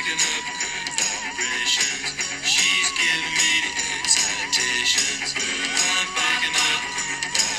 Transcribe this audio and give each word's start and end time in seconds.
picking 0.00 0.16
up 0.16 0.44
vibrations. 0.96 2.08
She's 2.42 2.88
giving 2.96 3.36
me 3.36 3.52
the 3.60 3.72
excitations. 4.00 5.36
I'm 5.36 6.08
picking 6.16 6.56
up 6.56 6.80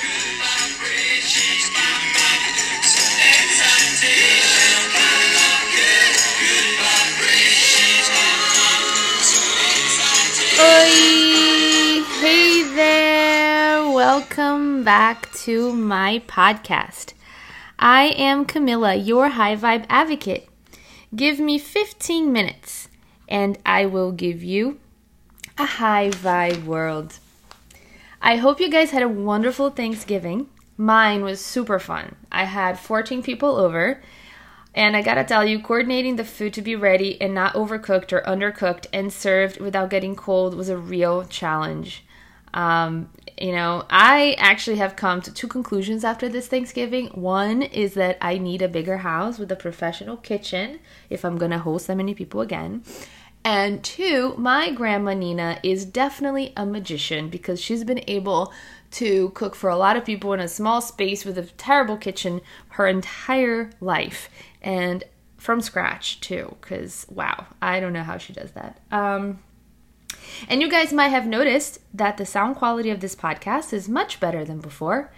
good 0.01 0.41
vibrations. 0.41 1.21
She's 1.21 1.69
giving 1.69 2.17
me 2.17 2.33
the 2.57 2.65
excitations. 3.21 4.01
Oi! 10.57 10.97
Hey 12.21 12.63
there! 12.75 13.85
Welcome 13.93 14.83
back 14.83 15.31
to 15.43 15.73
my 15.73 16.23
podcast. 16.27 17.13
I 17.77 18.15
am 18.17 18.45
Camilla, 18.45 18.95
your 18.95 19.29
high 19.29 19.55
vibe 19.55 19.85
advocate. 19.89 20.50
Give 21.15 21.39
me 21.39 21.57
15 21.57 22.31
minutes 22.31 22.87
and 23.27 23.57
I 23.65 23.85
will 23.85 24.11
give 24.11 24.43
you 24.43 24.79
a 25.57 25.65
high 25.65 26.09
vibe 26.09 26.65
world. 26.65 27.19
I 28.21 28.35
hope 28.35 28.59
you 28.59 28.69
guys 28.69 28.91
had 28.91 29.01
a 29.01 29.09
wonderful 29.09 29.69
Thanksgiving. 29.69 30.47
Mine 30.77 31.23
was 31.23 31.43
super 31.43 31.79
fun. 31.79 32.15
I 32.31 32.43
had 32.43 32.77
14 32.77 33.23
people 33.23 33.55
over, 33.55 34.01
and 34.75 34.95
I 34.95 35.01
gotta 35.01 35.23
tell 35.23 35.45
you, 35.45 35.59
coordinating 35.59 36.17
the 36.17 36.25
food 36.25 36.53
to 36.53 36.61
be 36.61 36.75
ready 36.75 37.19
and 37.21 37.33
not 37.33 37.53
overcooked 37.55 38.13
or 38.13 38.21
undercooked 38.21 38.87
and 38.93 39.11
served 39.11 39.59
without 39.59 39.89
getting 39.89 40.15
cold 40.15 40.55
was 40.55 40.69
a 40.69 40.77
real 40.77 41.25
challenge. 41.25 42.03
Um, 42.53 43.09
you 43.41 43.51
know, 43.51 43.85
I 43.89 44.35
actually 44.37 44.77
have 44.77 44.95
come 44.95 45.21
to 45.21 45.33
two 45.33 45.47
conclusions 45.47 46.03
after 46.03 46.29
this 46.29 46.47
Thanksgiving. 46.47 47.07
One 47.07 47.61
is 47.61 47.95
that 47.95 48.17
I 48.21 48.37
need 48.37 48.61
a 48.61 48.67
bigger 48.67 48.97
house 48.97 49.39
with 49.39 49.51
a 49.51 49.55
professional 49.55 50.17
kitchen 50.17 50.79
if 51.09 51.25
I'm 51.25 51.37
gonna 51.37 51.59
host 51.59 51.87
that 51.87 51.97
many 51.97 52.13
people 52.13 52.41
again. 52.41 52.83
And 53.43 53.83
two, 53.83 54.35
my 54.37 54.71
grandma 54.71 55.15
Nina 55.15 55.59
is 55.63 55.83
definitely 55.83 56.53
a 56.55 56.65
magician 56.65 57.29
because 57.29 57.59
she's 57.59 57.83
been 57.83 58.03
able 58.07 58.53
to 58.91 59.29
cook 59.29 59.55
for 59.55 59.69
a 59.69 59.77
lot 59.77 59.95
of 59.95 60.05
people 60.05 60.33
in 60.33 60.39
a 60.39 60.47
small 60.47 60.81
space 60.81 61.25
with 61.25 61.37
a 61.37 61.43
terrible 61.43 61.97
kitchen 61.97 62.41
her 62.69 62.87
entire 62.87 63.71
life 63.79 64.29
and 64.61 65.03
from 65.37 65.61
scratch 65.61 66.19
too 66.19 66.55
because 66.61 67.07
wow 67.09 67.47
i 67.61 67.79
don't 67.79 67.93
know 67.93 68.03
how 68.03 68.17
she 68.17 68.33
does 68.33 68.51
that 68.51 68.79
um, 68.91 69.39
and 70.47 70.61
you 70.61 70.69
guys 70.69 70.93
might 70.93 71.09
have 71.09 71.27
noticed 71.27 71.79
that 71.93 72.17
the 72.17 72.25
sound 72.25 72.55
quality 72.55 72.89
of 72.89 72.99
this 72.99 73.15
podcast 73.15 73.73
is 73.73 73.89
much 73.89 74.19
better 74.19 74.43
than 74.45 74.59
before. 74.59 75.11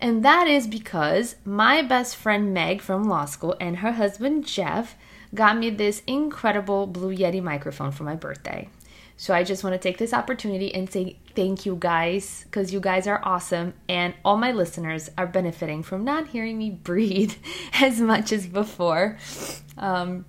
And 0.00 0.24
that 0.24 0.48
is 0.48 0.66
because 0.66 1.36
my 1.44 1.82
best 1.82 2.16
friend 2.16 2.54
Meg 2.54 2.80
from 2.80 3.04
law 3.04 3.26
school 3.26 3.54
and 3.60 3.78
her 3.78 3.92
husband 3.92 4.46
Jeff 4.46 4.96
got 5.34 5.58
me 5.58 5.70
this 5.70 6.02
incredible 6.06 6.86
Blue 6.86 7.14
Yeti 7.14 7.42
microphone 7.42 7.92
for 7.92 8.04
my 8.04 8.14
birthday. 8.14 8.68
So 9.20 9.34
I 9.34 9.44
just 9.44 9.62
want 9.62 9.74
to 9.74 9.78
take 9.78 9.98
this 9.98 10.14
opportunity 10.14 10.74
and 10.74 10.90
say 10.90 11.18
thank 11.36 11.66
you 11.66 11.76
guys 11.78 12.44
because 12.44 12.72
you 12.72 12.80
guys 12.80 13.06
are 13.06 13.20
awesome 13.22 13.74
and 13.86 14.14
all 14.24 14.38
my 14.38 14.52
listeners 14.52 15.10
are 15.18 15.26
benefiting 15.26 15.82
from 15.82 16.04
not 16.04 16.28
hearing 16.28 16.56
me 16.56 16.70
breathe 16.82 17.34
as 17.74 18.00
much 18.00 18.32
as 18.32 18.46
before. 18.46 19.18
Um, 19.76 20.24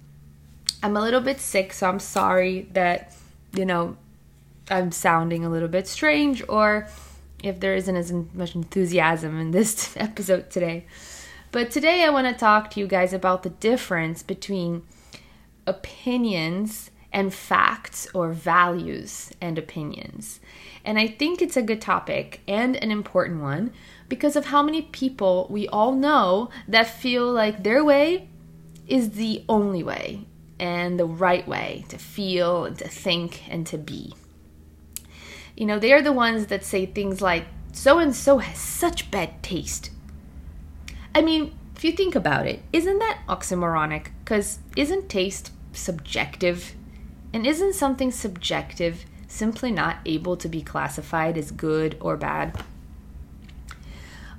I'm 0.83 0.97
a 0.97 1.01
little 1.01 1.21
bit 1.21 1.39
sick, 1.39 1.71
so 1.71 1.87
I'm 1.87 1.99
sorry 1.99 2.67
that, 2.73 3.15
you 3.53 3.65
know, 3.65 3.95
I'm 4.69 4.91
sounding 4.91 5.43
a 5.43 5.49
little 5.49 5.67
bit 5.67 5.87
strange 5.87 6.43
or 6.47 6.87
if 7.43 7.59
there 7.59 7.75
isn't 7.75 7.95
as 7.95 8.11
much 8.11 8.55
enthusiasm 8.55 9.39
in 9.39 9.51
this 9.51 9.95
episode 9.97 10.49
today. 10.49 10.85
But 11.51 11.71
today 11.71 12.03
I 12.03 12.09
want 12.09 12.27
to 12.27 12.33
talk 12.33 12.71
to 12.71 12.79
you 12.79 12.87
guys 12.87 13.13
about 13.13 13.43
the 13.43 13.49
difference 13.49 14.23
between 14.23 14.83
opinions 15.67 16.91
and 17.11 17.33
facts 17.33 18.07
or 18.13 18.31
values 18.31 19.31
and 19.41 19.57
opinions. 19.57 20.39
And 20.85 20.97
I 20.97 21.07
think 21.07 21.41
it's 21.41 21.57
a 21.57 21.61
good 21.61 21.81
topic 21.81 22.41
and 22.47 22.75
an 22.77 22.89
important 22.89 23.41
one 23.41 23.73
because 24.07 24.35
of 24.35 24.45
how 24.45 24.63
many 24.63 24.81
people 24.81 25.47
we 25.49 25.67
all 25.67 25.93
know 25.93 26.49
that 26.67 26.87
feel 26.87 27.31
like 27.31 27.63
their 27.63 27.83
way 27.83 28.29
is 28.87 29.11
the 29.11 29.43
only 29.49 29.83
way 29.83 30.25
and 30.59 30.99
the 30.99 31.05
right 31.05 31.47
way 31.47 31.85
to 31.89 31.97
feel 31.97 32.65
and 32.65 32.77
to 32.77 32.87
think 32.87 33.43
and 33.49 33.67
to 33.67 33.77
be. 33.77 34.13
You 35.61 35.67
know, 35.67 35.77
they 35.77 35.93
are 35.93 36.01
the 36.01 36.11
ones 36.11 36.47
that 36.47 36.65
say 36.65 36.87
things 36.87 37.21
like, 37.21 37.45
so 37.71 37.99
and 37.99 38.15
so 38.15 38.39
has 38.39 38.57
such 38.57 39.11
bad 39.11 39.43
taste. 39.43 39.91
I 41.13 41.21
mean, 41.21 41.53
if 41.75 41.83
you 41.83 41.91
think 41.91 42.15
about 42.15 42.47
it, 42.47 42.63
isn't 42.73 42.97
that 42.97 43.19
oxymoronic? 43.29 44.07
Because 44.23 44.57
isn't 44.75 45.07
taste 45.07 45.51
subjective? 45.71 46.73
And 47.31 47.45
isn't 47.45 47.75
something 47.75 48.09
subjective 48.09 49.05
simply 49.27 49.71
not 49.71 49.97
able 50.03 50.35
to 50.37 50.49
be 50.49 50.63
classified 50.63 51.37
as 51.37 51.51
good 51.51 51.95
or 52.01 52.17
bad? 52.17 52.63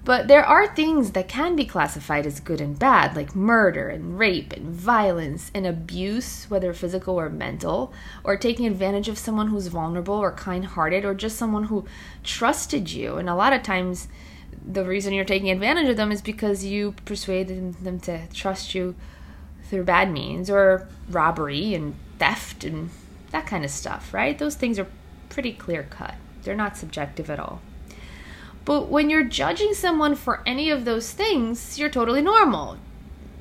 But 0.04 0.26
there 0.26 0.44
are 0.44 0.66
things 0.66 1.12
that 1.12 1.28
can 1.28 1.54
be 1.54 1.64
classified 1.64 2.26
as 2.26 2.40
good 2.40 2.60
and 2.60 2.76
bad, 2.76 3.14
like 3.14 3.36
murder 3.36 3.88
and 3.88 4.18
rape 4.18 4.52
and 4.52 4.66
violence 4.66 5.52
and 5.54 5.64
abuse, 5.64 6.46
whether 6.48 6.72
physical 6.74 7.20
or 7.20 7.30
mental, 7.30 7.92
or 8.24 8.36
taking 8.36 8.66
advantage 8.66 9.08
of 9.08 9.16
someone 9.16 9.46
who's 9.46 9.68
vulnerable 9.68 10.16
or 10.16 10.32
kind 10.32 10.64
hearted, 10.64 11.04
or 11.04 11.14
just 11.14 11.36
someone 11.36 11.64
who 11.64 11.86
trusted 12.24 12.90
you. 12.90 13.14
And 13.14 13.28
a 13.28 13.36
lot 13.36 13.52
of 13.52 13.62
times, 13.62 14.08
the 14.66 14.84
reason 14.84 15.12
you're 15.12 15.24
taking 15.24 15.50
advantage 15.50 15.88
of 15.88 15.96
them 15.96 16.10
is 16.10 16.20
because 16.20 16.64
you 16.64 16.96
persuaded 17.04 17.74
them 17.74 18.00
to 18.00 18.26
trust 18.34 18.74
you 18.74 18.96
through 19.64 19.84
bad 19.84 20.10
means, 20.10 20.50
or 20.50 20.88
robbery 21.08 21.74
and 21.74 21.94
theft 22.18 22.64
and 22.64 22.90
that 23.30 23.46
kind 23.46 23.64
of 23.64 23.70
stuff, 23.70 24.12
right? 24.12 24.36
Those 24.36 24.56
things 24.56 24.80
are 24.80 24.88
pretty 25.28 25.52
clear 25.52 25.84
cut, 25.84 26.16
they're 26.42 26.56
not 26.56 26.76
subjective 26.76 27.30
at 27.30 27.38
all. 27.38 27.62
But 28.64 28.88
when 28.88 29.10
you're 29.10 29.24
judging 29.24 29.74
someone 29.74 30.14
for 30.14 30.42
any 30.46 30.70
of 30.70 30.84
those 30.84 31.12
things, 31.12 31.78
you're 31.78 31.90
totally 31.90 32.22
normal. 32.22 32.78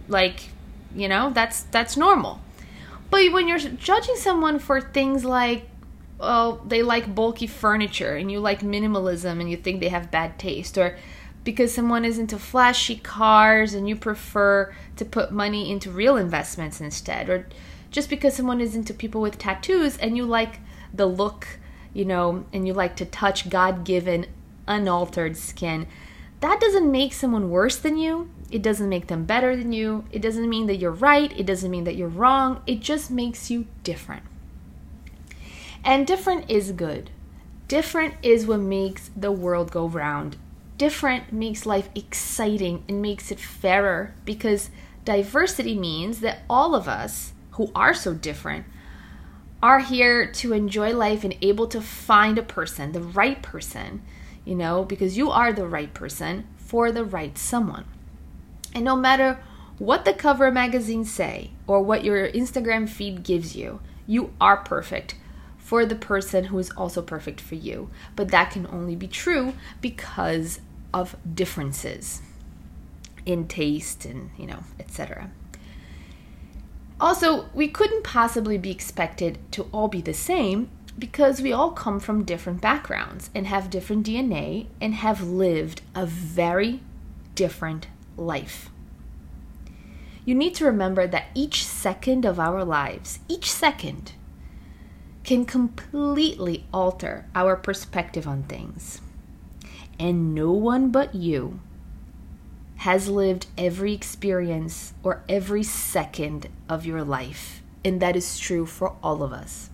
Like, 0.08 0.50
you 0.96 1.08
know, 1.08 1.32
that's 1.32 1.64
that's 1.64 1.96
normal. 1.96 2.42
But 3.10 3.32
when 3.32 3.48
you're 3.48 3.60
judging 3.60 4.16
someone 4.16 4.58
for 4.58 4.82
things 4.82 5.26
like 5.26 5.70
oh, 6.22 6.62
they 6.66 6.84
like 6.84 7.14
bulky 7.14 7.48
furniture 7.48 8.16
and 8.16 8.32
you 8.32 8.40
like 8.40 8.62
minimalism 8.62 9.40
and 9.42 9.50
you 9.50 9.58
think 9.58 9.80
they 9.80 9.90
have 9.90 10.12
bad 10.12 10.38
taste 10.38 10.78
or 10.78 10.98
because 11.44 11.74
someone 11.74 12.06
is 12.06 12.20
into 12.20 12.38
flashy 12.38 12.96
cars 12.98 13.74
and 13.74 13.90
you 13.90 13.96
prefer 13.96 14.74
to 14.96 15.04
put 15.04 15.32
money 15.32 15.72
into 15.72 15.90
real 15.90 16.16
investments 16.16 16.80
instead 16.80 17.28
or 17.28 17.48
just 17.90 18.10
because 18.10 18.36
someone 18.36 18.62
is 18.62 18.76
into 18.76 18.94
people 18.94 19.20
with 19.20 19.38
tattoos 19.38 19.98
and 19.98 20.16
you 20.16 20.24
like 20.24 20.60
the 20.94 21.08
look, 21.08 21.48
you 21.94 22.06
know, 22.06 22.46
and 22.54 22.68
you 22.68 22.74
like 22.74 22.96
to 22.96 23.06
touch 23.06 23.50
God-given 23.50 24.28
unaltered 24.72 25.38
skin. 25.38 25.88
That 26.40 26.60
doesn't 26.60 26.92
make 26.92 27.14
someone 27.14 27.50
worse 27.50 27.78
than 27.78 27.98
you. 27.98 28.30
It 28.50 28.62
doesn't 28.62 28.90
make 28.90 29.08
them 29.08 29.26
better 29.26 29.56
than 29.56 29.74
you. 29.74 30.06
It 30.12 30.22
doesn't 30.22 30.50
mean 30.50 30.68
that 30.68 30.78
you're 30.78 30.92
right. 30.92 31.32
It 31.38 31.46
doesn't 31.46 31.70
mean 31.70 31.84
that 31.84 31.96
you're 31.96 32.08
wrong. 32.08 32.62
It 32.66 32.80
just 32.80 33.12
makes 33.12 33.52
you 33.52 33.68
different. 33.84 34.24
And 35.84 36.08
different 36.08 36.50
is 36.50 36.72
good. 36.72 37.10
Different 37.68 38.16
is 38.24 38.46
what 38.46 38.60
makes 38.60 39.10
the 39.16 39.32
world 39.32 39.72
go 39.72 39.88
round. 39.88 40.38
Different 40.78 41.32
makes 41.32 41.66
life 41.66 41.90
exciting 41.96 42.84
and 42.90 43.02
makes 43.02 43.32
it 43.32 43.40
fairer 43.40 44.14
because 44.26 44.72
diversity 45.06 45.78
means 45.78 46.20
that 46.22 46.40
all 46.50 46.76
of 46.76 46.88
us 46.88 47.34
who 47.52 47.72
are 47.76 47.94
so 47.94 48.14
different 48.14 48.66
are 49.62 49.80
here 49.80 50.26
to 50.26 50.54
enjoy 50.54 50.92
life 50.94 51.24
and 51.24 51.36
able 51.42 51.68
to 51.68 51.82
find 51.82 52.38
a 52.38 52.44
person, 52.44 52.92
the 52.92 53.00
right 53.00 53.42
person, 53.42 54.02
you 54.46 54.56
know, 54.56 54.84
because 54.84 55.18
you 55.18 55.30
are 55.30 55.54
the 55.54 55.68
right 55.68 55.94
person 55.94 56.48
for 56.58 56.92
the 56.92 57.06
right 57.06 57.38
someone. 57.38 57.86
And 58.74 58.86
no 58.86 58.96
matter 58.96 59.40
what 59.78 60.06
the 60.06 60.14
cover 60.14 60.52
magazines 60.52 61.12
say 61.12 61.52
or 61.68 61.82
what 61.82 62.04
your 62.04 62.30
Instagram 62.32 62.88
feed 62.88 63.24
gives 63.24 63.56
you, 63.56 63.80
you 64.08 64.34
are 64.40 64.58
perfect 64.58 65.16
for 65.58 65.86
the 65.86 65.96
person 65.96 66.46
who 66.46 66.60
is 66.60 66.72
also 66.72 67.02
perfect 67.02 67.40
for 67.40 67.56
you. 67.56 67.90
But 68.16 68.30
that 68.30 68.52
can 68.52 68.68
only 68.68 68.96
be 68.96 69.08
true 69.08 69.54
because 69.82 70.60
of 70.94 71.16
differences 71.34 72.22
in 73.26 73.48
taste 73.48 74.06
and, 74.06 74.32
you 74.38 74.48
know, 74.48 74.64
etc. 74.80 75.30
Also, 77.00 77.50
we 77.54 77.68
couldn't 77.68 78.04
possibly 78.04 78.58
be 78.58 78.70
expected 78.70 79.40
to 79.52 79.64
all 79.72 79.88
be 79.88 80.02
the 80.02 80.14
same 80.14 80.70
because 80.98 81.42
we 81.42 81.52
all 81.52 81.72
come 81.72 82.00
from 82.00 82.24
different 82.24 82.62
backgrounds 82.62 83.30
and 83.34 83.48
have 83.48 83.70
different 83.70 84.06
DNA 84.06 84.68
and 84.80 84.94
have 84.96 85.24
lived 85.24 85.82
a 85.96 86.06
very 86.06 86.82
different 87.36 87.88
life. 88.18 88.70
You 90.26 90.36
need 90.36 90.54
to 90.56 90.66
remember 90.66 91.08
that 91.08 91.28
each 91.34 91.66
second 91.66 92.26
of 92.26 92.40
our 92.40 92.64
lives, 92.64 93.20
each 93.28 93.52
second, 93.52 94.14
can 95.24 95.46
completely 95.46 96.66
alter 96.74 97.26
our 97.34 97.56
perspective 97.56 98.28
on 98.28 98.44
things. 98.44 99.02
And 100.00 100.36
no 100.36 100.52
one 100.52 100.92
but 100.92 101.16
you 101.16 101.60
has 102.78 103.08
lived 103.08 103.48
every 103.58 103.94
experience 103.94 104.94
or 105.04 105.24
every 105.30 105.64
second 105.64 106.50
of 106.68 106.86
your 106.86 107.04
life 107.04 107.62
and 107.84 108.02
that 108.02 108.16
is 108.16 108.40
true 108.40 108.66
for 108.66 108.96
all 109.02 109.24
of 109.24 109.34
us. 109.34 109.71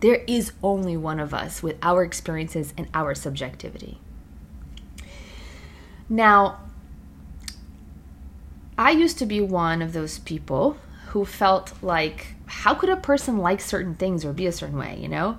There 0.00 0.22
is 0.26 0.52
only 0.62 0.96
one 0.96 1.18
of 1.18 1.32
us 1.32 1.62
with 1.62 1.76
our 1.82 2.02
experiences 2.02 2.74
and 2.76 2.88
our 2.92 3.14
subjectivity. 3.14 3.98
Now, 6.08 6.60
I 8.78 8.90
used 8.90 9.18
to 9.18 9.26
be 9.26 9.40
one 9.40 9.80
of 9.80 9.92
those 9.92 10.18
people 10.18 10.76
who 11.08 11.24
felt 11.24 11.72
like, 11.82 12.34
how 12.46 12.74
could 12.74 12.90
a 12.90 12.96
person 12.96 13.38
like 13.38 13.60
certain 13.60 13.94
things 13.94 14.24
or 14.24 14.32
be 14.32 14.46
a 14.46 14.52
certain 14.52 14.76
way, 14.76 14.98
you 15.00 15.08
know? 15.08 15.38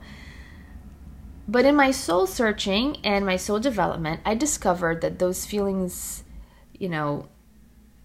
But 1.48 1.66
in 1.66 1.76
my 1.76 1.92
soul 1.92 2.26
searching 2.26 2.98
and 3.04 3.26
my 3.26 3.38
soul 3.38 3.60
development, 3.60 4.22
I 4.26 4.34
discovered 4.36 5.02
that 5.02 5.20
those 5.20 5.46
feelings, 5.46 6.24
you 6.74 6.90
know, 6.90 7.30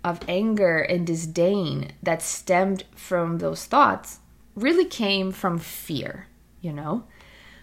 of 0.05 0.21
anger 0.29 0.79
and 0.79 1.07
disdain 1.07 1.93
that 2.03 2.23
stemmed 2.23 2.85
from 2.95 3.39
those 3.39 3.65
thoughts 3.65 4.21
really 4.55 4.85
came 4.85 5.33
from 5.33 5.59
fear, 5.59 6.27
you 6.62 6.73
know? 6.73 7.05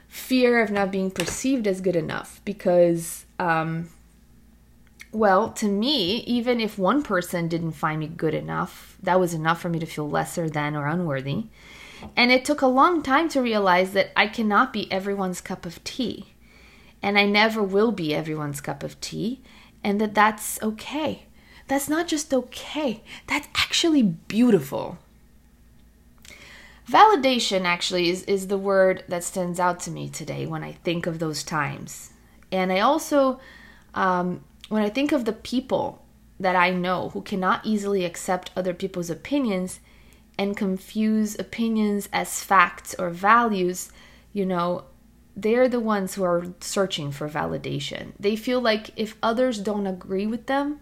Fear 0.07 0.61
of 0.61 0.71
not 0.71 0.91
being 0.91 1.09
perceived 1.09 1.65
as 1.67 1.81
good 1.81 1.95
enough 1.95 2.41
because, 2.45 3.25
um, 3.39 3.89
well, 5.11 5.51
to 5.53 5.67
me, 5.67 6.17
even 6.25 6.59
if 6.59 6.77
one 6.77 7.01
person 7.01 7.47
didn't 7.47 7.71
find 7.71 7.99
me 7.99 8.07
good 8.07 8.33
enough, 8.33 8.97
that 9.01 9.19
was 9.19 9.33
enough 9.33 9.61
for 9.61 9.69
me 9.69 9.79
to 9.79 9.85
feel 9.85 10.09
lesser 10.09 10.49
than 10.49 10.75
or 10.75 10.87
unworthy. 10.87 11.45
And 12.15 12.31
it 12.31 12.45
took 12.45 12.61
a 12.61 12.67
long 12.67 13.01
time 13.03 13.29
to 13.29 13.41
realize 13.41 13.93
that 13.93 14.11
I 14.15 14.27
cannot 14.27 14.73
be 14.73 14.91
everyone's 14.91 15.41
cup 15.41 15.65
of 15.65 15.83
tea. 15.83 16.33
And 17.01 17.17
I 17.17 17.25
never 17.25 17.63
will 17.63 17.91
be 17.91 18.13
everyone's 18.13 18.61
cup 18.61 18.83
of 18.83 18.99
tea. 19.01 19.41
And 19.83 19.99
that 20.01 20.13
that's 20.13 20.61
okay. 20.61 21.23
That's 21.67 21.87
not 21.87 22.07
just 22.07 22.33
okay, 22.33 23.03
that's 23.27 23.47
actually 23.55 24.01
beautiful. 24.01 24.97
Validation 26.89 27.65
actually 27.65 28.09
is, 28.09 28.23
is 28.23 28.47
the 28.47 28.57
word 28.57 29.03
that 29.07 29.23
stands 29.23 29.59
out 29.59 29.79
to 29.81 29.91
me 29.91 30.09
today 30.09 30.47
when 30.47 30.63
I 30.63 30.71
think 30.71 31.05
of 31.05 31.19
those 31.19 31.43
times. 31.43 32.11
And 32.51 32.71
I 32.71 32.79
also, 32.79 33.39
um, 33.93 34.43
when 34.69 34.81
I 34.81 34.89
think 34.89 35.11
of 35.11 35.25
the 35.25 35.33
people 35.33 36.03
that 36.39 36.55
I 36.55 36.71
know 36.71 37.09
who 37.09 37.21
cannot 37.21 37.63
easily 37.63 38.05
accept 38.05 38.49
other 38.55 38.73
people's 38.73 39.11
opinions 39.11 39.81
and 40.39 40.57
confuse 40.57 41.37
opinions 41.37 42.09
as 42.11 42.43
facts 42.43 42.95
or 42.97 43.11
values, 43.11 43.91
you 44.33 44.45
know, 44.45 44.85
they're 45.35 45.69
the 45.69 45.79
ones 45.79 46.15
who 46.15 46.23
are 46.23 46.47
searching 46.59 47.11
for 47.11 47.29
validation. 47.29 48.13
They 48.19 48.35
feel 48.35 48.61
like 48.61 48.89
if 48.95 49.15
others 49.21 49.59
don't 49.59 49.85
agree 49.85 50.25
with 50.25 50.47
them, 50.47 50.79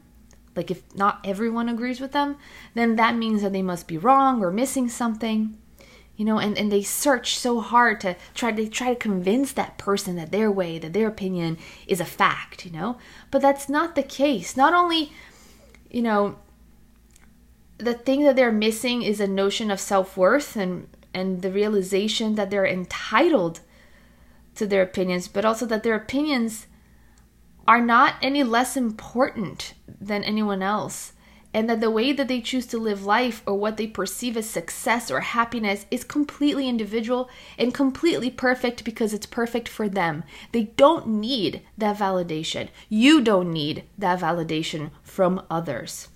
like 0.56 0.71
if 0.71 0.83
not 0.95 1.19
everyone 1.25 1.68
agrees 1.68 2.00
with 2.00 2.13
them, 2.13 2.38
then 2.75 2.95
that 2.95 3.18
means 3.18 3.42
that 3.42 3.51
they 3.51 3.62
must 3.62 3.89
be 3.89 3.98
wrong 3.98 4.42
or 4.42 4.51
missing 4.51 4.88
something. 4.88 5.57
You 6.17 6.25
know, 6.25 6.39
and, 6.39 6.57
and 6.57 6.71
they 6.71 6.81
search 6.81 7.37
so 7.37 7.61
hard 7.61 8.01
to 8.01 8.15
try 8.33 8.51
to 8.51 8.67
try 8.67 8.89
to 8.89 8.99
convince 8.99 9.53
that 9.53 9.77
person 9.77 10.15
that 10.15 10.31
their 10.31 10.51
way, 10.51 10.79
that 10.79 10.91
their 10.91 11.07
opinion 11.07 11.57
is 11.85 12.01
a 12.01 12.05
fact, 12.05 12.65
you 12.65 12.71
know? 12.71 12.97
But 13.31 13.41
that's 13.43 13.69
not 13.69 13.95
the 13.95 14.03
case. 14.03 14.57
Not 14.57 14.73
only, 14.73 15.11
you 15.91 16.01
know, 16.01 16.37
the 17.77 17.93
thing 17.93 18.23
that 18.23 18.35
they're 18.35 18.51
missing 18.51 19.03
is 19.03 19.19
a 19.19 19.27
notion 19.27 19.69
of 19.71 19.79
self-worth 19.79 20.55
and 20.55 20.87
and 21.13 21.41
the 21.41 21.51
realization 21.51 22.35
that 22.35 22.49
they're 22.49 22.65
entitled 22.65 23.61
to 24.55 24.67
their 24.67 24.81
opinions, 24.81 25.27
but 25.27 25.45
also 25.45 25.65
that 25.65 25.83
their 25.83 25.95
opinions 25.95 26.67
are 27.67 27.81
not 27.81 28.15
any 28.21 28.43
less 28.43 28.77
important 28.77 29.73
than 29.99 30.23
anyone 30.23 30.61
else 30.61 31.13
and 31.53 31.69
that 31.69 31.81
the 31.81 31.91
way 31.91 32.11
that 32.11 32.27
they 32.27 32.41
choose 32.41 32.65
to 32.67 32.77
live 32.77 33.05
life 33.05 33.41
or 33.45 33.55
what 33.55 33.77
they 33.77 33.88
perceive 33.88 34.38
as 34.38 34.49
success 34.49 35.09
or 35.09 35.21
happiness 35.21 35.85
is 35.89 36.03
completely 36.03 36.67
individual 36.67 37.29
and 37.57 37.73
completely 37.73 38.29
perfect 38.29 38.83
because 38.83 39.13
it's 39.13 39.25
perfect 39.25 39.67
for 39.67 39.88
them. 39.89 40.23
They 40.51 40.63
don't 40.63 41.07
need 41.07 41.61
that 41.77 41.97
validation. 41.97 42.69
You 42.89 43.21
don't 43.21 43.51
need 43.51 43.83
that 43.97 44.19
validation 44.19 44.91
from 45.03 45.41
others. 45.49 46.09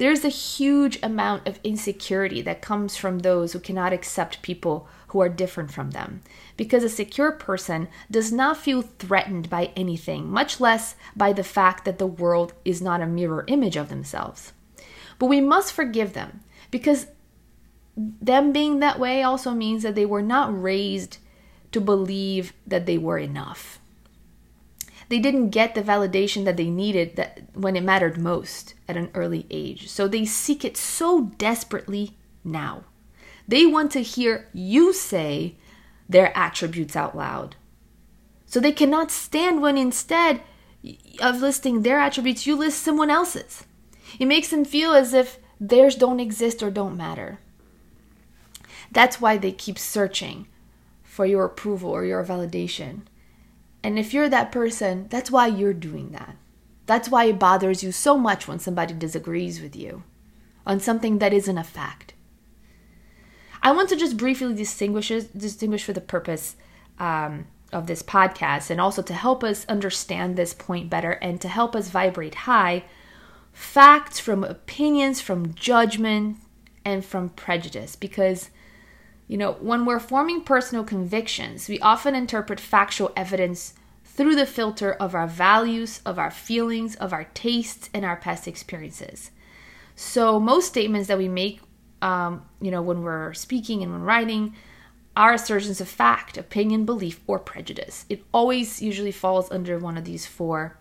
There's 0.00 0.24
a 0.24 0.30
huge 0.30 0.98
amount 1.02 1.46
of 1.46 1.60
insecurity 1.62 2.40
that 2.40 2.62
comes 2.62 2.96
from 2.96 3.18
those 3.18 3.52
who 3.52 3.60
cannot 3.60 3.92
accept 3.92 4.40
people 4.40 4.88
who 5.08 5.20
are 5.20 5.28
different 5.28 5.72
from 5.72 5.90
them. 5.90 6.22
Because 6.56 6.82
a 6.82 6.88
secure 6.88 7.30
person 7.30 7.86
does 8.10 8.32
not 8.32 8.56
feel 8.56 8.80
threatened 8.80 9.50
by 9.50 9.72
anything, 9.76 10.30
much 10.30 10.58
less 10.58 10.94
by 11.14 11.34
the 11.34 11.44
fact 11.44 11.84
that 11.84 11.98
the 11.98 12.06
world 12.06 12.54
is 12.64 12.80
not 12.80 13.02
a 13.02 13.06
mirror 13.06 13.44
image 13.46 13.76
of 13.76 13.90
themselves. 13.90 14.54
But 15.18 15.26
we 15.26 15.42
must 15.42 15.74
forgive 15.74 16.14
them 16.14 16.40
because 16.70 17.08
them 17.94 18.52
being 18.52 18.80
that 18.80 18.98
way 18.98 19.22
also 19.22 19.50
means 19.50 19.82
that 19.82 19.96
they 19.96 20.06
were 20.06 20.22
not 20.22 20.62
raised 20.62 21.18
to 21.72 21.80
believe 21.82 22.54
that 22.66 22.86
they 22.86 22.96
were 22.96 23.18
enough. 23.18 23.79
They 25.10 25.18
didn't 25.18 25.50
get 25.50 25.74
the 25.74 25.82
validation 25.82 26.44
that 26.44 26.56
they 26.56 26.70
needed 26.70 27.16
that 27.16 27.42
when 27.54 27.74
it 27.74 27.82
mattered 27.82 28.16
most 28.16 28.74
at 28.86 28.96
an 28.96 29.10
early 29.12 29.44
age. 29.50 29.88
So 29.88 30.06
they 30.06 30.24
seek 30.24 30.64
it 30.64 30.76
so 30.76 31.32
desperately 31.36 32.16
now. 32.44 32.84
They 33.48 33.66
want 33.66 33.90
to 33.92 34.02
hear 34.02 34.46
you 34.52 34.92
say 34.92 35.56
their 36.08 36.36
attributes 36.38 36.94
out 36.94 37.16
loud. 37.16 37.56
So 38.46 38.60
they 38.60 38.70
cannot 38.70 39.10
stand 39.10 39.60
when 39.60 39.76
instead 39.76 40.42
of 41.20 41.40
listing 41.40 41.82
their 41.82 41.98
attributes, 41.98 42.46
you 42.46 42.54
list 42.54 42.80
someone 42.80 43.10
else's. 43.10 43.64
It 44.20 44.26
makes 44.26 44.48
them 44.48 44.64
feel 44.64 44.92
as 44.92 45.12
if 45.12 45.38
theirs 45.60 45.96
don't 45.96 46.20
exist 46.20 46.62
or 46.62 46.70
don't 46.70 46.96
matter. 46.96 47.40
That's 48.92 49.20
why 49.20 49.38
they 49.38 49.50
keep 49.50 49.76
searching 49.76 50.46
for 51.02 51.26
your 51.26 51.44
approval 51.44 51.90
or 51.90 52.04
your 52.04 52.24
validation. 52.24 53.02
And 53.82 53.98
if 53.98 54.12
you're 54.12 54.28
that 54.28 54.52
person, 54.52 55.06
that's 55.08 55.30
why 55.30 55.46
you're 55.46 55.72
doing 55.74 56.10
that. 56.10 56.36
That's 56.86 57.08
why 57.08 57.24
it 57.26 57.38
bothers 57.38 57.82
you 57.82 57.92
so 57.92 58.18
much 58.18 58.48
when 58.48 58.58
somebody 58.58 58.94
disagrees 58.94 59.60
with 59.60 59.76
you 59.76 60.02
on 60.66 60.80
something 60.80 61.18
that 61.18 61.32
isn't 61.32 61.58
a 61.58 61.64
fact. 61.64 62.14
I 63.62 63.72
want 63.72 63.88
to 63.90 63.96
just 63.96 64.16
briefly 64.16 64.54
distinguish 64.54 65.08
distinguish 65.08 65.84
for 65.84 65.92
the 65.92 66.00
purpose 66.00 66.56
um, 66.98 67.46
of 67.72 67.86
this 67.86 68.02
podcast, 68.02 68.70
and 68.70 68.80
also 68.80 69.02
to 69.02 69.14
help 69.14 69.44
us 69.44 69.66
understand 69.66 70.36
this 70.36 70.54
point 70.54 70.90
better, 70.90 71.12
and 71.12 71.40
to 71.40 71.48
help 71.48 71.76
us 71.76 71.90
vibrate 71.90 72.34
high, 72.34 72.84
facts 73.52 74.18
from 74.18 74.44
opinions, 74.44 75.20
from 75.20 75.54
judgment, 75.54 76.38
and 76.84 77.04
from 77.04 77.28
prejudice. 77.28 77.96
Because 77.96 78.50
you 79.30 79.36
know, 79.36 79.52
when 79.60 79.84
we're 79.84 80.00
forming 80.00 80.42
personal 80.42 80.82
convictions, 80.82 81.68
we 81.68 81.78
often 81.78 82.16
interpret 82.16 82.58
factual 82.58 83.12
evidence 83.16 83.74
through 84.04 84.34
the 84.34 84.44
filter 84.44 84.92
of 84.94 85.14
our 85.14 85.28
values, 85.28 86.00
of 86.04 86.18
our 86.18 86.32
feelings, 86.32 86.96
of 86.96 87.12
our 87.12 87.22
tastes, 87.32 87.88
and 87.94 88.04
our 88.04 88.16
past 88.16 88.48
experiences. 88.48 89.30
So, 89.94 90.40
most 90.40 90.66
statements 90.66 91.06
that 91.06 91.16
we 91.16 91.28
make, 91.28 91.60
um, 92.02 92.44
you 92.60 92.72
know, 92.72 92.82
when 92.82 93.02
we're 93.02 93.32
speaking 93.32 93.84
and 93.84 93.92
when 93.92 94.02
writing, 94.02 94.56
are 95.16 95.34
assertions 95.34 95.80
of 95.80 95.86
fact, 95.88 96.36
opinion, 96.36 96.84
belief, 96.84 97.20
or 97.28 97.38
prejudice. 97.38 98.06
It 98.08 98.24
always 98.34 98.82
usually 98.82 99.12
falls 99.12 99.48
under 99.52 99.78
one 99.78 99.96
of 99.96 100.04
these 100.04 100.26
four. 100.26 100.76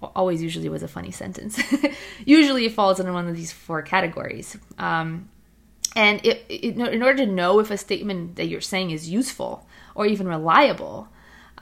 Always 0.00 0.40
usually 0.40 0.68
was 0.68 0.84
a 0.84 0.88
funny 0.88 1.10
sentence. 1.10 1.60
usually 2.24 2.66
it 2.66 2.74
falls 2.74 3.00
under 3.00 3.12
one 3.12 3.26
of 3.26 3.34
these 3.34 3.50
four 3.50 3.82
categories. 3.82 4.56
Um, 4.78 5.28
and 5.96 6.24
it, 6.24 6.44
it, 6.48 6.76
in 6.76 7.02
order 7.02 7.24
to 7.24 7.26
know 7.26 7.58
if 7.58 7.70
a 7.70 7.76
statement 7.76 8.36
that 8.36 8.46
you're 8.46 8.60
saying 8.60 8.90
is 8.90 9.10
useful 9.10 9.66
or 9.94 10.06
even 10.06 10.28
reliable, 10.28 11.08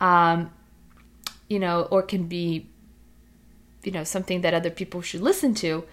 um, 0.00 0.52
you 1.48 1.58
know, 1.58 1.82
or 1.90 2.02
can 2.02 2.26
be, 2.26 2.68
you 3.82 3.92
know, 3.92 4.04
something 4.04 4.42
that 4.42 4.52
other 4.52 4.70
people 4.70 5.00
should 5.00 5.22
listen 5.22 5.54
to, 5.54 5.84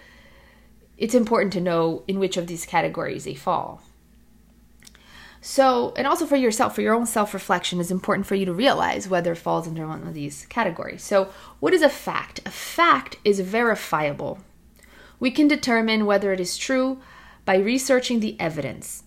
it's 0.98 1.15
important 1.15 1.54
to 1.54 1.62
know 1.62 2.04
in 2.08 2.20
which 2.20 2.38
of 2.38 2.48
these 2.48 2.65
categories 2.65 3.24
they 3.24 3.36
fall. 3.36 3.82
So, 5.39 5.94
and 5.96 6.08
also 6.08 6.25
for 6.25 6.36
yourself, 6.36 6.74
for 6.74 6.82
your 6.82 6.96
own 6.96 7.06
self 7.06 7.34
reflection, 7.34 7.80
is 7.80 7.92
important 7.92 8.25
for 8.25 8.34
you 8.34 8.46
to 8.46 8.54
realize 8.54 9.08
whether 9.08 9.32
it 9.32 9.38
falls 9.38 9.68
under 9.68 9.88
one 9.88 10.08
of 10.08 10.15
these 10.15 10.48
categories. 10.48 11.04
So, 11.04 11.30
what 11.60 11.74
is 11.74 11.84
a 11.84 11.89
fact? 11.89 12.39
A 12.48 12.50
fact 12.50 13.18
is 13.24 13.39
verifiable. 13.42 14.39
We 15.20 15.30
can 15.30 15.48
determine 15.48 16.08
whether 16.08 16.34
it 16.34 16.39
is 16.39 16.58
true 16.58 17.00
by 17.46 17.58
researching 17.58 18.20
the 18.20 18.40
evidence, 18.40 19.04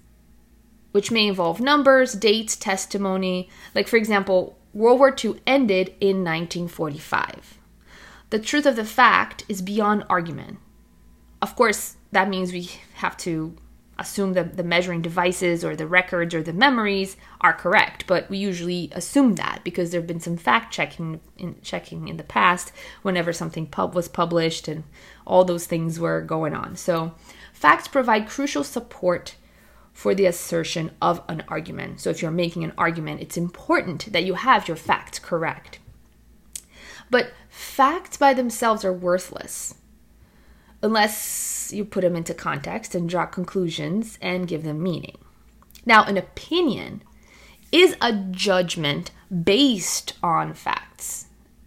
which 0.93 1.11
may 1.11 1.27
involve 1.27 1.61
numbers, 1.61 2.15
dates, 2.15 2.57
testimony. 2.57 3.51
Like, 3.75 3.89
for 3.89 3.97
example, 3.97 4.59
World 4.73 4.99
War 4.99 5.15
II 5.23 5.41
ended 5.47 5.89
in 6.01 6.25
1945. 6.25 7.59
The 8.31 8.39
truth 8.39 8.67
of 8.67 8.77
the 8.77 8.85
fact 8.85 9.45
is 9.49 9.63
beyond 9.63 10.05
argument. 10.09 10.59
Of 11.43 11.57
course, 11.57 11.97
that 12.13 12.29
means 12.29 12.53
we 12.53 12.71
have 12.95 13.17
to 13.19 13.57
assume 13.99 14.35
that 14.35 14.57
the 14.57 14.63
measuring 14.63 15.03
devices 15.03 15.65
or 15.65 15.75
the 15.75 15.87
records 15.87 16.35
or 16.35 16.43
the 16.43 16.53
memories 16.53 17.17
are 17.41 17.53
correct, 17.53 18.07
but 18.07 18.31
we 18.31 18.39
usually 18.39 18.89
assume 18.93 19.35
that 19.35 19.61
because 19.65 19.91
there 19.91 20.01
have 20.01 20.07
been 20.07 20.21
some 20.21 20.37
fact 20.37 20.73
checking 20.73 21.21
in 21.37 21.57
checking 21.63 22.07
in 22.07 22.17
the 22.17 22.23
past 22.23 22.73
whenever 23.03 23.33
something 23.33 23.67
pub 23.67 23.95
was 23.95 24.09
published 24.09 24.69
and 24.69 24.85
all 25.27 25.45
those 25.45 25.67
things 25.67 25.99
were 25.99 26.21
going 26.21 26.55
on. 26.55 26.77
So 26.77 27.15
Facts 27.59 27.89
provide 27.89 28.29
crucial 28.29 28.63
support 28.63 29.35
for 29.93 30.15
the 30.15 30.27
assertion 30.27 30.93
of 31.03 31.21
an 31.29 31.43
argument. 31.49 31.99
So 31.99 32.09
if 32.09 32.23
you're 32.23 32.31
making 32.31 32.63
an 32.63 32.73
argument, 32.79 33.21
it's 33.21 33.37
important 33.37 34.13
that 34.13 34.23
you 34.23 34.35
have 34.35 34.69
your 34.69 34.77
facts 34.77 35.19
correct. 35.19 35.81
But 37.11 37.33
facts 37.49 38.17
by 38.17 38.33
themselves 38.33 38.85
are 38.85 38.93
worthless 38.93 39.75
unless 40.85 41.73
you 41.75 41.85
put 41.85 42.03
them 42.03 42.15
into 42.15 42.33
context 42.33 42.95
and 42.95 43.09
draw 43.09 43.27
conclusions 43.27 44.21
and 44.23 44.47
give 44.47 44.63
them 44.63 44.81
meaning. 44.81 45.19
Now, 45.85 46.05
an 46.05 46.17
opinion 46.17 47.03
is 47.73 47.97
a 48.01 48.13
judgment 48.13 49.11
based 49.43 50.13
on 50.23 50.55
facts. 50.55 51.27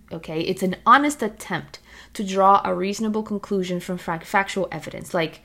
Okay, 0.10 0.40
it's 0.40 0.64
an 0.64 0.78
honest 0.86 1.22
attempt 1.22 1.80
to 2.14 2.24
draw 2.24 2.62
a 2.64 2.74
reasonable 2.74 3.24
conclusion 3.24 3.82
from 3.82 3.98
factual 3.98 4.70
evidence. 4.72 5.14
Like, 5.14 5.42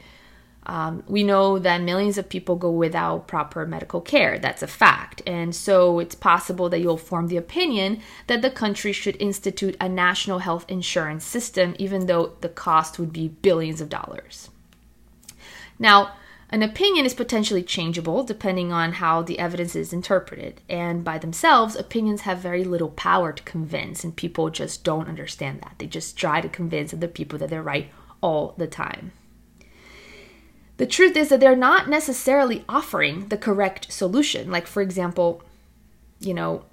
um, 0.66 1.04
we 1.06 1.22
know 1.22 1.58
that 1.60 1.80
millions 1.80 2.18
of 2.18 2.28
people 2.28 2.56
go 2.56 2.70
without 2.70 3.28
proper 3.28 3.64
medical 3.64 4.00
care. 4.00 4.38
That's 4.38 4.62
a 4.62 4.66
fact. 4.66 5.22
And 5.26 5.54
so 5.54 6.00
it's 6.00 6.16
possible 6.16 6.68
that 6.68 6.80
you'll 6.80 6.96
form 6.96 7.28
the 7.28 7.36
opinion 7.36 8.00
that 8.26 8.42
the 8.42 8.50
country 8.50 8.92
should 8.92 9.16
institute 9.20 9.76
a 9.80 9.88
national 9.88 10.40
health 10.40 10.64
insurance 10.68 11.24
system, 11.24 11.76
even 11.78 12.06
though 12.06 12.32
the 12.40 12.48
cost 12.48 12.98
would 12.98 13.12
be 13.12 13.28
billions 13.28 13.80
of 13.80 13.88
dollars. 13.88 14.50
Now, 15.78 16.12
an 16.50 16.62
opinion 16.62 17.06
is 17.06 17.14
potentially 17.14 17.62
changeable 17.62 18.24
depending 18.24 18.72
on 18.72 18.94
how 18.94 19.22
the 19.22 19.38
evidence 19.38 19.76
is 19.76 19.92
interpreted. 19.92 20.60
And 20.68 21.04
by 21.04 21.18
themselves, 21.18 21.76
opinions 21.76 22.22
have 22.22 22.38
very 22.38 22.64
little 22.64 22.90
power 22.90 23.32
to 23.32 23.42
convince, 23.44 24.02
and 24.02 24.14
people 24.14 24.50
just 24.50 24.82
don't 24.82 25.08
understand 25.08 25.60
that. 25.60 25.74
They 25.78 25.86
just 25.86 26.16
try 26.16 26.40
to 26.40 26.48
convince 26.48 26.92
other 26.92 27.08
people 27.08 27.38
that 27.38 27.50
they're 27.50 27.62
right 27.62 27.90
all 28.20 28.54
the 28.56 28.66
time. 28.66 29.12
The 30.76 30.86
truth 30.86 31.16
is 31.16 31.30
that 31.30 31.40
they're 31.40 31.56
not 31.56 31.88
necessarily 31.88 32.64
offering 32.68 33.28
the 33.28 33.38
correct 33.38 33.90
solution. 33.92 34.50
Like, 34.50 34.66
for 34.66 34.82
example, 34.82 35.42
you 36.20 36.34
know, 36.34 36.64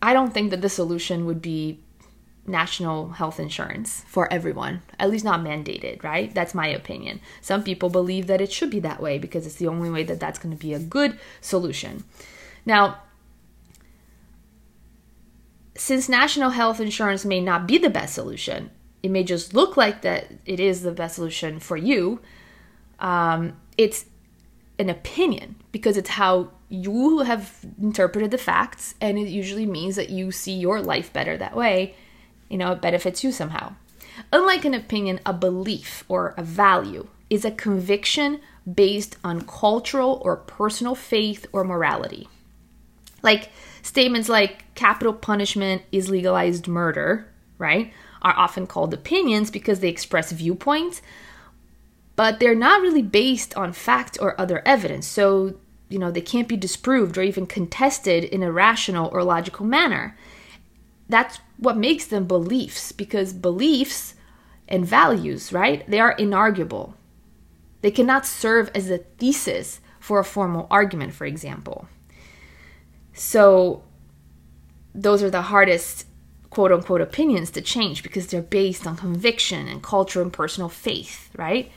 I 0.00 0.12
don't 0.12 0.32
think 0.32 0.50
that 0.50 0.62
the 0.62 0.68
solution 0.68 1.26
would 1.26 1.42
be 1.42 1.80
national 2.46 3.10
health 3.10 3.38
insurance 3.38 4.04
for 4.06 4.32
everyone, 4.32 4.82
at 4.98 5.10
least 5.10 5.24
not 5.24 5.40
mandated, 5.40 6.02
right? 6.02 6.34
That's 6.34 6.54
my 6.54 6.68
opinion. 6.68 7.20
Some 7.40 7.62
people 7.62 7.90
believe 7.90 8.26
that 8.28 8.40
it 8.40 8.52
should 8.52 8.70
be 8.70 8.80
that 8.80 9.00
way 9.00 9.18
because 9.18 9.46
it's 9.46 9.56
the 9.56 9.68
only 9.68 9.90
way 9.90 10.04
that 10.04 10.20
that's 10.20 10.38
going 10.38 10.56
to 10.56 10.60
be 10.60 10.72
a 10.72 10.78
good 10.78 11.18
solution. 11.40 12.04
Now, 12.64 13.02
since 15.76 16.08
national 16.08 16.50
health 16.50 16.80
insurance 16.80 17.24
may 17.24 17.40
not 17.40 17.66
be 17.66 17.78
the 17.78 17.90
best 17.90 18.14
solution, 18.14 18.70
it 19.02 19.10
may 19.10 19.24
just 19.24 19.54
look 19.54 19.76
like 19.76 20.02
that 20.02 20.26
it 20.44 20.60
is 20.60 20.82
the 20.82 20.92
best 20.92 21.14
solution 21.16 21.58
for 21.58 21.76
you 21.76 22.20
um, 23.00 23.54
it's 23.76 24.06
an 24.78 24.88
opinion 24.88 25.56
because 25.72 25.96
it's 25.96 26.10
how 26.10 26.50
you 26.68 27.18
have 27.20 27.64
interpreted 27.80 28.30
the 28.30 28.38
facts, 28.38 28.94
and 29.00 29.18
it 29.18 29.28
usually 29.28 29.66
means 29.66 29.96
that 29.96 30.10
you 30.10 30.30
see 30.30 30.52
your 30.52 30.80
life 30.80 31.12
better 31.12 31.36
that 31.36 31.56
way. 31.56 31.94
You 32.48 32.58
know, 32.58 32.72
it 32.72 32.80
benefits 32.80 33.24
you 33.24 33.32
somehow. 33.32 33.74
Unlike 34.32 34.64
an 34.64 34.74
opinion, 34.74 35.20
a 35.26 35.32
belief 35.32 36.04
or 36.08 36.34
a 36.36 36.42
value 36.42 37.08
is 37.28 37.44
a 37.44 37.50
conviction 37.50 38.40
based 38.72 39.16
on 39.24 39.42
cultural 39.42 40.20
or 40.24 40.36
personal 40.36 40.94
faith 40.94 41.46
or 41.52 41.64
morality. 41.64 42.28
Like 43.22 43.50
statements 43.82 44.28
like 44.28 44.74
capital 44.74 45.12
punishment 45.12 45.82
is 45.92 46.10
legalized 46.10 46.68
murder, 46.68 47.28
right, 47.58 47.92
are 48.22 48.36
often 48.36 48.66
called 48.66 48.94
opinions 48.94 49.50
because 49.50 49.80
they 49.80 49.88
express 49.88 50.32
viewpoints 50.32 51.02
but 52.20 52.38
they're 52.38 52.54
not 52.54 52.82
really 52.82 53.00
based 53.00 53.56
on 53.56 53.72
fact 53.72 54.18
or 54.20 54.38
other 54.38 54.60
evidence. 54.66 55.06
So, 55.06 55.54
you 55.88 55.98
know, 55.98 56.10
they 56.10 56.20
can't 56.20 56.48
be 56.48 56.56
disproved 56.58 57.16
or 57.16 57.22
even 57.22 57.46
contested 57.46 58.24
in 58.24 58.42
a 58.42 58.52
rational 58.52 59.08
or 59.10 59.24
logical 59.24 59.64
manner. 59.64 60.18
That's 61.08 61.38
what 61.56 61.78
makes 61.78 62.06
them 62.06 62.26
beliefs 62.26 62.92
because 62.92 63.32
beliefs 63.32 64.16
and 64.68 64.84
values, 64.84 65.50
right? 65.50 65.90
They 65.90 65.98
are 65.98 66.14
inarguable. 66.16 66.92
They 67.80 67.90
cannot 67.90 68.26
serve 68.26 68.70
as 68.74 68.90
a 68.90 68.98
thesis 68.98 69.80
for 69.98 70.18
a 70.18 70.22
formal 70.22 70.66
argument, 70.70 71.14
for 71.14 71.24
example. 71.24 71.88
So, 73.14 73.82
those 74.94 75.22
are 75.22 75.30
the 75.30 75.48
hardest 75.48 76.04
quote 76.50 76.70
unquote 76.70 77.00
opinions 77.00 77.50
to 77.52 77.62
change 77.62 78.02
because 78.02 78.26
they're 78.26 78.42
based 78.42 78.86
on 78.86 78.98
conviction 78.98 79.66
and 79.68 79.82
culture 79.82 80.20
and 80.20 80.30
personal 80.30 80.68
faith, 80.68 81.30
right? 81.38 81.72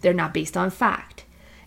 They're 0.00 0.12
not 0.12 0.34
based 0.34 0.56
on 0.56 0.70
fact. 0.70 1.24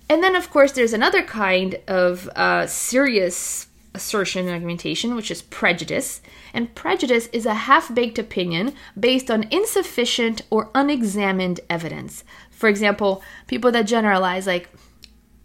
And 0.09 0.23
then, 0.23 0.35
of 0.35 0.49
course, 0.49 0.73
there's 0.73 0.93
another 0.93 1.23
kind 1.23 1.79
of 1.87 2.29
uh, 2.35 2.67
serious 2.67 3.67
assertion 3.93 4.45
and 4.45 4.53
argumentation, 4.53 5.15
which 5.15 5.31
is 5.31 5.41
prejudice. 5.41 6.21
And 6.53 6.73
prejudice 6.75 7.27
is 7.27 7.45
a 7.45 7.53
half 7.53 7.93
baked 7.93 8.19
opinion 8.19 8.73
based 8.99 9.29
on 9.29 9.47
insufficient 9.51 10.41
or 10.49 10.69
unexamined 10.75 11.59
evidence. 11.69 12.23
For 12.49 12.69
example, 12.69 13.23
people 13.47 13.71
that 13.71 13.83
generalize, 13.83 14.47
like, 14.47 14.69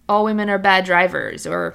all 0.09 0.25
women 0.25 0.49
are 0.49 0.59
bad 0.59 0.85
drivers, 0.85 1.47
or 1.47 1.75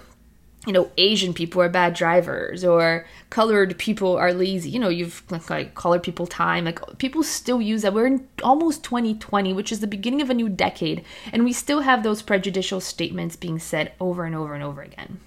you 0.67 0.73
know, 0.73 0.91
Asian 0.97 1.33
people 1.33 1.61
are 1.61 1.69
bad 1.69 1.95
drivers 1.95 2.63
or 2.63 3.07
colored 3.31 3.77
people 3.79 4.15
are 4.15 4.31
lazy. 4.31 4.69
You 4.69 4.79
know, 4.79 4.89
you've 4.89 5.23
like, 5.31 5.49
like 5.49 5.73
colored 5.73 6.03
people 6.03 6.27
time. 6.27 6.65
Like 6.65 6.97
people 6.99 7.23
still 7.23 7.59
use 7.59 7.81
that. 7.81 7.93
We're 7.93 8.05
in 8.05 8.27
almost 8.43 8.83
2020, 8.83 9.53
which 9.53 9.71
is 9.71 9.79
the 9.79 9.87
beginning 9.87 10.21
of 10.21 10.29
a 10.29 10.35
new 10.35 10.49
decade, 10.49 11.03
and 11.33 11.43
we 11.43 11.53
still 11.53 11.81
have 11.81 12.03
those 12.03 12.21
prejudicial 12.21 12.79
statements 12.79 13.35
being 13.35 13.57
said 13.57 13.93
over 13.99 14.23
and 14.23 14.35
over 14.35 14.53
and 14.53 14.63
over 14.63 14.81
again. 14.81 15.19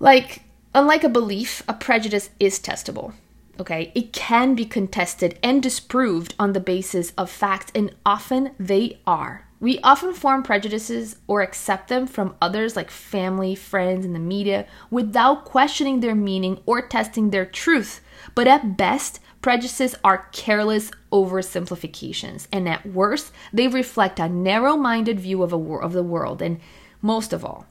Like, 0.00 0.42
unlike 0.74 1.04
a 1.04 1.08
belief, 1.08 1.62
a 1.68 1.74
prejudice 1.74 2.30
is 2.40 2.58
testable. 2.58 3.12
Okay, 3.60 3.92
it 3.94 4.12
can 4.12 4.56
be 4.56 4.64
contested 4.64 5.38
and 5.44 5.62
disproved 5.62 6.34
on 6.40 6.54
the 6.54 6.60
basis 6.60 7.12
of 7.16 7.30
facts, 7.30 7.70
and 7.72 7.94
often 8.04 8.50
they 8.58 8.98
are. 9.06 9.46
We 9.62 9.78
often 9.84 10.12
form 10.12 10.42
prejudices 10.42 11.18
or 11.28 11.40
accept 11.40 11.86
them 11.86 12.08
from 12.08 12.34
others 12.42 12.74
like 12.74 12.90
family, 12.90 13.54
friends, 13.54 14.04
and 14.04 14.12
the 14.12 14.18
media 14.18 14.66
without 14.90 15.44
questioning 15.44 16.00
their 16.00 16.16
meaning 16.16 16.60
or 16.66 16.82
testing 16.82 17.30
their 17.30 17.46
truth. 17.46 18.00
But 18.34 18.48
at 18.48 18.76
best, 18.76 19.20
prejudices 19.40 19.94
are 20.02 20.26
careless 20.32 20.90
oversimplifications, 21.12 22.48
and 22.52 22.68
at 22.68 22.84
worst, 22.84 23.30
they 23.52 23.68
reflect 23.68 24.18
a 24.18 24.28
narrow 24.28 24.76
minded 24.76 25.20
view 25.20 25.44
of, 25.44 25.52
wor- 25.52 25.80
of 25.80 25.92
the 25.92 26.02
world. 26.02 26.42
And 26.42 26.58
most 27.00 27.32
of 27.32 27.44
all, 27.44 27.66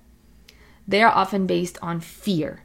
they 0.87 1.03
are 1.03 1.11
often 1.11 1.45
based 1.45 1.77
on 1.81 1.99
fear 1.99 2.63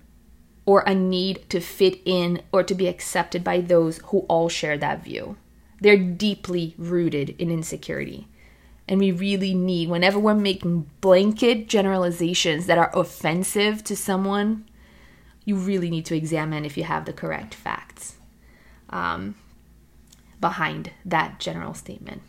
or 0.64 0.82
a 0.82 0.94
need 0.94 1.50
to 1.50 1.58
fit 1.58 2.00
in 2.04 2.42
or 2.52 2.62
to 2.62 2.76
be 2.76 2.86
accepted 2.86 3.42
by 3.42 3.60
those 3.60 3.98
who 4.04 4.20
all 4.28 4.48
share 4.48 4.78
that 4.78 5.02
view. 5.02 5.36
They're 5.80 5.98
deeply 5.98 6.76
rooted 6.78 7.30
in 7.40 7.50
insecurity. 7.50 8.28
And 8.88 9.00
we 9.00 9.10
really 9.10 9.52
need, 9.54 9.88
whenever 9.88 10.18
we're 10.18 10.34
making 10.34 10.88
blanket 11.00 11.68
generalizations 11.68 12.66
that 12.66 12.78
are 12.78 12.96
offensive 12.96 13.82
to 13.84 13.96
someone, 13.96 14.64
you 15.44 15.56
really 15.56 15.90
need 15.90 16.04
to 16.06 16.16
examine 16.16 16.64
if 16.64 16.76
you 16.76 16.84
have 16.84 17.04
the 17.04 17.12
correct 17.12 17.54
facts 17.54 18.16
um, 18.90 19.34
behind 20.40 20.90
that 21.04 21.40
general 21.40 21.74
statement. 21.74 22.22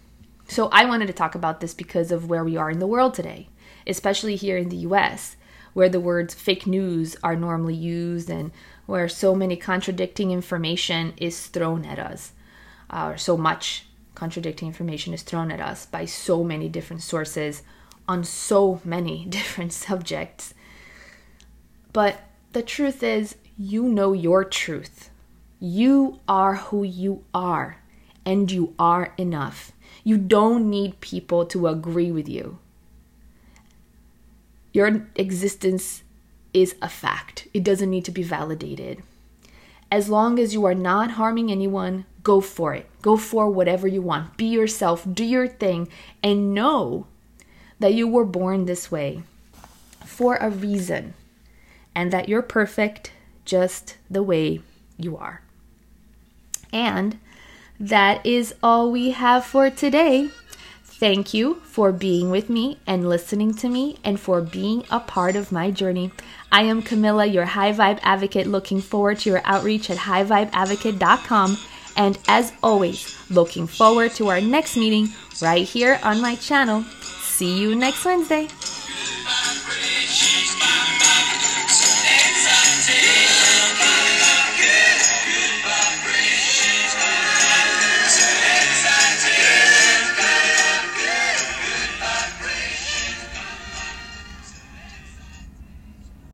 So, 0.48 0.70
I 0.70 0.86
wanted 0.86 1.08
to 1.08 1.14
talk 1.14 1.36
about 1.36 1.60
this 1.60 1.74
because 1.74 2.12
of 2.12 2.30
where 2.30 2.44
we 2.44 2.56
are 2.56 2.72
in 2.72 2.80
the 2.80 2.88
world 2.88 3.14
today, 3.14 3.50
especially 3.86 4.38
here 4.38 4.56
in 4.56 4.70
the 4.70 4.78
US, 4.78 5.36
where 5.74 5.90
the 5.90 6.00
words 6.00 6.34
fake 6.34 6.66
news 6.66 7.18
are 7.22 7.36
normally 7.36 7.76
used 7.76 8.30
and 8.30 8.52
where 8.86 9.10
so 9.10 9.36
many 9.36 9.58
contradicting 9.58 10.32
information 10.32 11.14
is 11.18 11.48
thrown 11.48 11.86
at 11.86 12.00
us, 12.00 12.32
uh, 12.90 13.10
or 13.10 13.18
so 13.18 13.36
much 13.36 13.87
contradicting 14.18 14.68
information 14.68 15.14
is 15.14 15.22
thrown 15.22 15.52
at 15.52 15.60
us 15.60 15.86
by 15.86 16.04
so 16.04 16.44
many 16.44 16.68
different 16.68 17.04
sources 17.04 17.62
on 18.08 18.24
so 18.24 18.82
many 18.84 19.26
different 19.30 19.72
subjects. 19.72 20.56
But 21.94 22.22
the 22.52 22.64
truth 22.64 23.04
is, 23.04 23.36
you 23.60 23.84
know 23.84 24.14
your 24.14 24.44
truth. 24.44 25.12
You 25.60 26.20
are 26.28 26.56
who 26.56 26.82
you 26.84 27.24
are, 27.32 27.78
and 28.26 28.52
you 28.52 28.74
are 28.80 29.14
enough. 29.18 29.72
You 30.04 30.18
don't 30.18 30.68
need 30.68 31.00
people 31.00 31.46
to 31.48 31.68
agree 31.68 32.12
with 32.12 32.28
you. 32.28 32.58
Your 34.74 35.08
existence 35.16 36.02
is 36.54 36.76
a 36.82 36.90
fact, 36.90 37.48
it 37.54 37.64
doesn't 37.64 37.90
need 37.90 38.06
to 38.06 38.12
be 38.12 38.24
validated. 38.24 39.04
As 39.92 40.10
long 40.10 40.40
as 40.40 40.54
you 40.54 40.66
are 40.66 40.76
not 40.76 41.12
harming 41.12 41.52
anyone, 41.52 42.06
go 42.24 42.42
for 42.42 42.74
it. 42.74 42.90
Go 43.02 43.16
for 43.16 43.50
whatever 43.50 43.88
you 43.88 44.02
want. 44.02 44.36
Be 44.36 44.46
yourself, 44.46 45.06
do 45.12 45.24
your 45.24 45.48
thing, 45.48 45.88
and 46.22 46.54
know 46.54 47.08
that 47.80 47.94
you 47.94 48.08
were 48.08 48.26
born 48.26 48.66
this 48.66 48.92
way 48.92 49.24
for 50.06 50.36
a 50.38 50.50
reason 50.50 51.14
and 51.96 52.12
that 52.12 52.28
you're 52.28 52.42
perfect 52.42 53.12
just 53.46 53.98
the 54.10 54.24
way 54.24 54.62
you 54.98 55.16
are. 55.16 55.42
And 56.74 57.20
that 57.80 58.26
is 58.26 58.56
all 58.62 58.92
we 58.92 59.12
have 59.12 59.46
for 59.46 59.70
today. 59.70 60.30
Thank 60.84 61.34
you 61.34 61.62
for 61.64 61.92
being 61.92 62.32
with 62.32 62.50
me 62.50 62.80
and 62.88 63.08
listening 63.08 63.54
to 63.56 63.70
me 63.70 63.98
and 64.04 64.20
for 64.20 64.42
being 64.42 64.84
a 64.90 65.00
part 65.00 65.36
of 65.36 65.52
my 65.52 65.70
journey. 65.70 66.12
I 66.52 66.64
am 66.64 66.82
Camilla, 66.82 67.26
your 67.26 67.46
high 67.46 67.74
vibe 67.74 68.00
advocate, 68.04 68.48
looking 68.48 68.82
forward 68.82 69.20
to 69.20 69.30
your 69.30 69.42
outreach 69.44 69.90
at 69.90 69.98
highvibeadvocate.com. 69.98 71.58
And 71.96 72.20
as 72.28 72.54
always, 72.62 73.18
looking 73.30 73.68
forward 73.68 74.12
to 74.12 74.28
our 74.30 74.40
next 74.40 74.78
meeting 74.78 75.10
right 75.42 75.68
here 75.68 76.00
on 76.04 76.22
my 76.22 76.36
channel. 76.36 76.84
See 77.02 77.60
you 77.60 77.76
next 77.76 78.06
Wednesday. 78.06 78.48